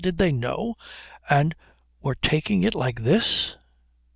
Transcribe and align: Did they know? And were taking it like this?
Did 0.01 0.17
they 0.17 0.31
know? 0.31 0.77
And 1.29 1.53
were 2.01 2.15
taking 2.15 2.63
it 2.63 2.73
like 2.73 3.03
this? 3.03 3.53